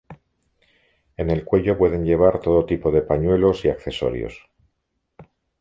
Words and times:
En 1.15 1.29
el 1.29 1.45
cuello 1.45 1.77
pueden 1.77 2.03
llevar 2.03 2.39
todo 2.39 2.65
tipo 2.65 2.89
de 2.89 3.03
pañuelos 3.03 3.63
y 3.65 3.69
accesorios. 3.69 4.49